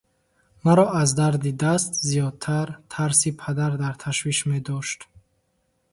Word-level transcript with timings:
Маро 0.63 0.85
аз 1.01 1.09
дарди 1.19 1.51
даст 1.63 1.91
зиёдтар 2.07 2.67
тарси 2.93 3.29
падар 3.41 3.71
дар 3.83 3.93
ташвиш 4.03 4.39
медошт. 4.49 4.99